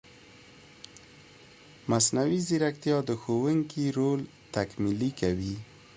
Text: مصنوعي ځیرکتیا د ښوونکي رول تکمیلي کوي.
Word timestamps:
مصنوعي 1.89 2.39
ځیرکتیا 2.47 2.97
د 3.09 3.11
ښوونکي 3.21 3.85
رول 3.97 4.19
تکمیلي 4.55 5.11
کوي. 5.19 5.55